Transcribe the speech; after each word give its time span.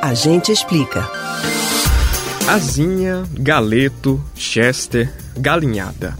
A 0.00 0.14
gente 0.14 0.52
explica. 0.52 1.10
Asinha, 2.46 3.24
galeto, 3.32 4.22
chester, 4.32 5.12
galinhada. 5.36 6.16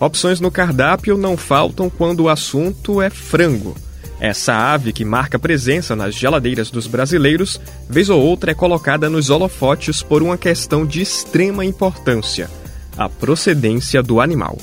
Opções 0.00 0.40
no 0.40 0.50
cardápio 0.50 1.18
não 1.18 1.36
faltam 1.36 1.90
quando 1.90 2.20
o 2.20 2.28
assunto 2.30 3.02
é 3.02 3.10
frango. 3.10 3.76
Essa 4.18 4.54
ave 4.54 4.94
que 4.94 5.04
marca 5.04 5.38
presença 5.38 5.94
nas 5.94 6.14
geladeiras 6.14 6.70
dos 6.70 6.86
brasileiros, 6.86 7.60
vez 7.88 8.08
ou 8.08 8.18
outra 8.20 8.52
é 8.52 8.54
colocada 8.54 9.10
nos 9.10 9.28
holofotes 9.28 10.02
por 10.02 10.22
uma 10.22 10.38
questão 10.38 10.86
de 10.86 11.02
extrema 11.02 11.66
importância: 11.66 12.50
a 12.96 13.10
procedência 13.10 14.02
do 14.02 14.22
animal. 14.22 14.56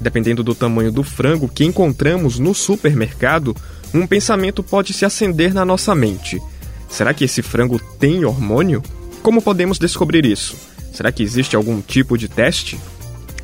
Dependendo 0.00 0.42
do 0.42 0.54
tamanho 0.54 0.90
do 0.90 1.02
frango 1.02 1.46
que 1.46 1.64
encontramos 1.64 2.38
no 2.38 2.54
supermercado, 2.54 3.54
um 3.92 4.06
pensamento 4.06 4.62
pode 4.62 4.94
se 4.94 5.04
acender 5.04 5.52
na 5.52 5.64
nossa 5.64 5.94
mente. 5.94 6.40
Será 6.88 7.12
que 7.12 7.24
esse 7.24 7.42
frango 7.42 7.78
tem 7.98 8.24
hormônio? 8.24 8.82
Como 9.22 9.42
podemos 9.42 9.78
descobrir 9.78 10.24
isso? 10.24 10.56
Será 10.92 11.12
que 11.12 11.22
existe 11.22 11.54
algum 11.54 11.80
tipo 11.80 12.16
de 12.16 12.28
teste? 12.28 12.78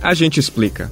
A 0.00 0.14
gente 0.14 0.38
explica. 0.38 0.90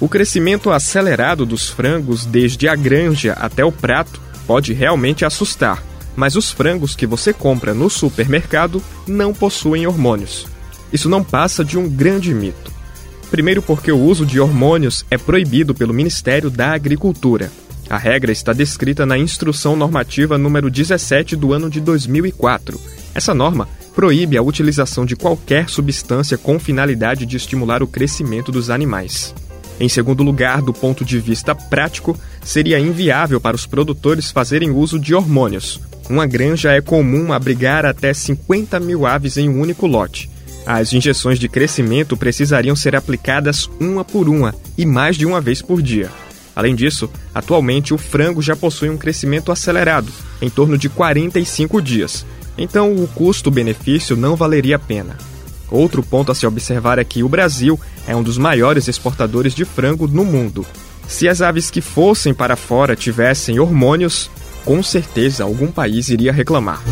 O 0.00 0.08
crescimento 0.08 0.70
acelerado 0.70 1.46
dos 1.46 1.68
frangos, 1.68 2.26
desde 2.26 2.66
a 2.68 2.74
granja 2.74 3.34
até 3.34 3.64
o 3.64 3.70
prato, 3.70 4.20
pode 4.46 4.72
realmente 4.72 5.24
assustar, 5.24 5.82
mas 6.16 6.34
os 6.34 6.50
frangos 6.50 6.96
que 6.96 7.06
você 7.06 7.32
compra 7.32 7.72
no 7.72 7.88
supermercado 7.88 8.82
não 9.06 9.32
possuem 9.32 9.86
hormônios. 9.86 10.46
Isso 10.92 11.08
não 11.08 11.22
passa 11.22 11.64
de 11.64 11.78
um 11.78 11.88
grande 11.88 12.34
mito. 12.34 12.72
Primeiro, 13.30 13.62
porque 13.62 13.90
o 13.90 13.98
uso 13.98 14.26
de 14.26 14.40
hormônios 14.40 15.06
é 15.10 15.16
proibido 15.16 15.74
pelo 15.74 15.94
Ministério 15.94 16.50
da 16.50 16.72
Agricultura. 16.72 17.50
A 17.88 17.98
regra 17.98 18.32
está 18.32 18.52
descrita 18.52 19.04
na 19.04 19.18
Instrução 19.18 19.76
Normativa 19.76 20.38
número 20.38 20.70
17 20.70 21.36
do 21.36 21.52
ano 21.52 21.68
de 21.68 21.80
2004. 21.80 22.80
Essa 23.14 23.34
norma 23.34 23.68
proíbe 23.94 24.36
a 24.36 24.42
utilização 24.42 25.04
de 25.04 25.14
qualquer 25.14 25.68
substância 25.68 26.38
com 26.38 26.58
finalidade 26.58 27.26
de 27.26 27.36
estimular 27.36 27.82
o 27.82 27.86
crescimento 27.86 28.50
dos 28.50 28.70
animais. 28.70 29.34
Em 29.78 29.88
segundo 29.88 30.22
lugar, 30.22 30.62
do 30.62 30.72
ponto 30.72 31.04
de 31.04 31.18
vista 31.18 31.54
prático, 31.54 32.18
seria 32.42 32.78
inviável 32.78 33.40
para 33.40 33.56
os 33.56 33.66
produtores 33.66 34.30
fazerem 34.30 34.70
uso 34.70 34.98
de 34.98 35.14
hormônios. 35.14 35.80
Uma 36.08 36.26
granja 36.26 36.72
é 36.72 36.80
comum 36.80 37.32
abrigar 37.32 37.84
até 37.84 38.12
50 38.12 38.78
mil 38.80 39.06
aves 39.06 39.36
em 39.36 39.48
um 39.48 39.60
único 39.60 39.86
lote. 39.86 40.30
As 40.64 40.92
injeções 40.92 41.38
de 41.38 41.48
crescimento 41.48 42.16
precisariam 42.16 42.76
ser 42.76 42.94
aplicadas 42.94 43.68
uma 43.80 44.04
por 44.04 44.28
uma 44.28 44.54
e 44.78 44.86
mais 44.86 45.16
de 45.16 45.26
uma 45.26 45.40
vez 45.40 45.60
por 45.60 45.82
dia. 45.82 46.10
Além 46.54 46.74
disso, 46.74 47.10
atualmente 47.34 47.94
o 47.94 47.98
frango 47.98 48.42
já 48.42 48.54
possui 48.54 48.90
um 48.90 48.98
crescimento 48.98 49.50
acelerado, 49.50 50.12
em 50.40 50.50
torno 50.50 50.76
de 50.76 50.88
45 50.88 51.80
dias. 51.80 52.26
Então 52.56 52.94
o 52.94 53.08
custo-benefício 53.08 54.16
não 54.16 54.36
valeria 54.36 54.76
a 54.76 54.78
pena. 54.78 55.16
Outro 55.70 56.02
ponto 56.02 56.30
a 56.30 56.34
se 56.34 56.46
observar 56.46 56.98
é 56.98 57.04
que 57.04 57.22
o 57.22 57.28
Brasil 57.28 57.80
é 58.06 58.14
um 58.14 58.22
dos 58.22 58.36
maiores 58.36 58.88
exportadores 58.88 59.54
de 59.54 59.64
frango 59.64 60.06
no 60.06 60.24
mundo. 60.24 60.66
Se 61.08 61.28
as 61.28 61.40
aves 61.40 61.70
que 61.70 61.80
fossem 61.80 62.34
para 62.34 62.56
fora 62.56 62.94
tivessem 62.94 63.58
hormônios, 63.58 64.30
com 64.64 64.82
certeza 64.82 65.44
algum 65.44 65.68
país 65.72 66.08
iria 66.10 66.32
reclamar. 66.32 66.82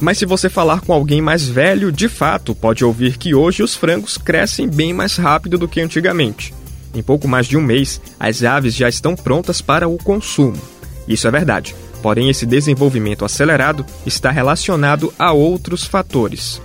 Mas 0.00 0.18
se 0.18 0.24
você 0.24 0.48
falar 0.48 0.80
com 0.80 0.92
alguém 0.92 1.20
mais 1.20 1.48
velho, 1.48 1.90
de 1.90 2.08
fato, 2.08 2.54
pode 2.54 2.84
ouvir 2.84 3.18
que 3.18 3.34
hoje 3.34 3.62
os 3.64 3.74
frangos 3.74 4.16
crescem 4.16 4.68
bem 4.68 4.92
mais 4.92 5.16
rápido 5.16 5.58
do 5.58 5.66
que 5.66 5.80
antigamente. 5.80 6.54
Em 6.94 7.02
pouco 7.02 7.28
mais 7.28 7.46
de 7.46 7.56
um 7.56 7.62
mês, 7.62 8.00
as 8.18 8.42
aves 8.42 8.74
já 8.74 8.88
estão 8.88 9.14
prontas 9.14 9.60
para 9.60 9.88
o 9.88 9.98
consumo. 9.98 10.60
Isso 11.06 11.26
é 11.26 11.30
verdade, 11.30 11.74
porém 12.02 12.28
esse 12.28 12.46
desenvolvimento 12.46 13.24
acelerado 13.24 13.84
está 14.06 14.30
relacionado 14.30 15.12
a 15.18 15.32
outros 15.32 15.84
fatores. 15.84 16.60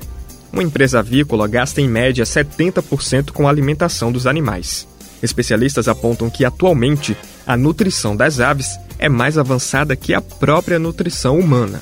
Uma 0.51 0.63
empresa 0.63 0.99
avícola 0.99 1.47
gasta 1.47 1.81
em 1.81 1.87
média 1.87 2.23
70% 2.23 3.31
com 3.31 3.47
a 3.47 3.49
alimentação 3.49 4.11
dos 4.11 4.27
animais. 4.27 4.87
Especialistas 5.21 5.87
apontam 5.87 6.29
que 6.29 6.45
atualmente 6.45 7.17
a 7.47 7.57
nutrição 7.57 8.15
das 8.15 8.39
aves 8.39 8.77
é 8.99 9.09
mais 9.09 9.37
avançada 9.37 9.95
que 9.95 10.13
a 10.13 10.21
própria 10.21 10.77
nutrição 10.77 11.39
humana. 11.39 11.81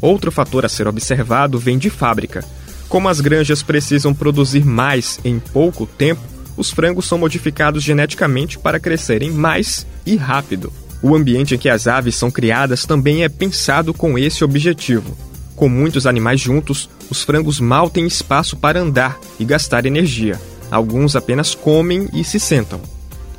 Outro 0.00 0.30
fator 0.30 0.64
a 0.64 0.68
ser 0.68 0.86
observado 0.86 1.58
vem 1.58 1.78
de 1.78 1.88
fábrica. 1.88 2.44
Como 2.88 3.08
as 3.08 3.20
granjas 3.20 3.62
precisam 3.62 4.12
produzir 4.12 4.64
mais 4.64 5.20
em 5.24 5.38
pouco 5.38 5.86
tempo, 5.86 6.20
os 6.60 6.70
frangos 6.70 7.06
são 7.06 7.16
modificados 7.16 7.82
geneticamente 7.82 8.58
para 8.58 8.78
crescerem 8.78 9.30
mais 9.30 9.86
e 10.04 10.14
rápido. 10.14 10.70
O 11.02 11.16
ambiente 11.16 11.54
em 11.54 11.58
que 11.58 11.70
as 11.70 11.86
aves 11.86 12.14
são 12.14 12.30
criadas 12.30 12.84
também 12.84 13.24
é 13.24 13.28
pensado 13.30 13.94
com 13.94 14.18
esse 14.18 14.44
objetivo. 14.44 15.16
Com 15.56 15.70
muitos 15.70 16.06
animais 16.06 16.38
juntos, 16.38 16.90
os 17.08 17.22
frangos 17.22 17.58
mal 17.58 17.88
têm 17.88 18.06
espaço 18.06 18.58
para 18.58 18.78
andar 18.78 19.18
e 19.38 19.44
gastar 19.44 19.86
energia. 19.86 20.38
Alguns 20.70 21.16
apenas 21.16 21.54
comem 21.54 22.08
e 22.12 22.22
se 22.22 22.38
sentam. 22.38 22.80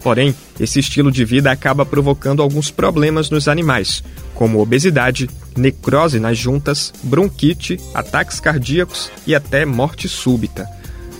Porém, 0.03 0.35
esse 0.59 0.79
estilo 0.79 1.11
de 1.11 1.23
vida 1.23 1.51
acaba 1.51 1.85
provocando 1.85 2.41
alguns 2.41 2.71
problemas 2.71 3.29
nos 3.29 3.47
animais, 3.47 4.03
como 4.33 4.59
obesidade, 4.59 5.29
necrose 5.55 6.19
nas 6.19 6.39
juntas, 6.39 6.91
bronquite, 7.03 7.79
ataques 7.93 8.39
cardíacos 8.39 9.11
e 9.27 9.35
até 9.35 9.63
morte 9.63 10.09
súbita. 10.09 10.67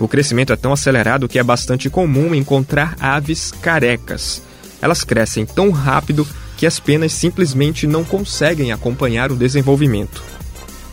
O 0.02 0.08
crescimento 0.08 0.52
é 0.52 0.56
tão 0.56 0.74
acelerado 0.74 1.30
que 1.30 1.38
é 1.38 1.44
bastante 1.44 1.88
comum 1.88 2.34
encontrar 2.34 2.96
aves 3.00 3.52
carecas. 3.62 4.42
Elas 4.82 5.04
crescem 5.04 5.46
tão 5.46 5.70
rápido 5.70 6.28
que 6.58 6.66
as 6.66 6.80
penas 6.80 7.14
simplesmente 7.14 7.86
não 7.86 8.04
conseguem 8.04 8.72
acompanhar 8.72 9.32
o 9.32 9.36
desenvolvimento. 9.36 10.24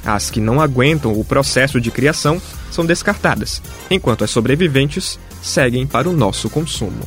As 0.05 0.31
que 0.31 0.43
não 0.43 0.61
aguentam 0.61 1.19
o 1.19 1.25
processo 1.25 1.81
de 1.81 1.91
criação 1.91 2.41
são 2.71 2.85
descartadas, 2.85 3.63
enquanto 3.91 4.25
as 4.25 4.31
sobreviventes 4.31 5.19
seguem 5.41 5.87
para 5.87 6.07
o 6.07 6.13
nosso 6.13 6.51
consumo. 6.51 7.01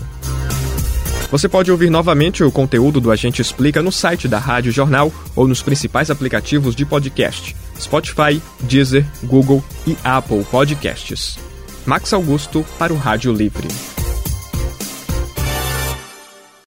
Você 1.29 1.47
pode 1.47 1.71
ouvir 1.71 1.91
novamente 1.91 2.43
o 2.43 2.51
conteúdo 2.51 2.99
do 2.99 3.11
Agente 3.11 3.43
Explica 3.43 3.79
no 3.83 3.91
site 3.91 4.27
da 4.27 4.39
Rádio 4.39 4.71
Jornal 4.71 5.13
ou 5.35 5.47
nos 5.47 5.61
principais 5.61 6.09
aplicativos 6.09 6.75
de 6.75 6.83
podcast: 6.83 7.55
Spotify, 7.79 8.41
Deezer, 8.59 9.05
Google 9.23 9.63
e 9.85 9.95
Apple 10.03 10.43
Podcasts. 10.45 11.50
Max 11.85 12.13
Augusto 12.13 12.65
para 12.77 12.93
o 12.93 12.97
Rádio 12.97 13.33
Livre. 13.33 13.67